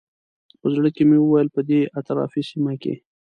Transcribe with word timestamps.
په 0.59 0.67
زړه 0.75 0.89
کې 0.95 1.03
مې 1.09 1.17
وویل 1.21 1.47
په 1.55 1.61
دې 1.69 1.79
اطرافي 1.99 2.41
سیمه 2.49 2.73
کې. 2.81 2.93